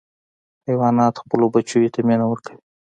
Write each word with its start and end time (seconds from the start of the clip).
حیوانات 0.67 1.15
خپلو 1.23 1.45
بچیو 1.53 1.93
ته 1.93 1.99
مینه 2.07 2.25
ورکوي. 2.27 2.59